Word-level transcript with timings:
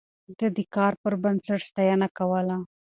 ده 0.37 0.47
د 0.57 0.59
کار 0.75 0.93
پر 1.01 1.13
بنسټ 1.23 1.61
ستاينه 1.69 2.07
کوله. 2.17 2.57